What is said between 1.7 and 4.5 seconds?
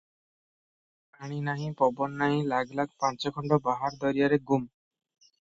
ପବନ ନାହିଁ ଲାଗ ଲାଗ ପାଞ୍ଚ ଖଣ୍ଡ ବାହାର ଦରିଆରେ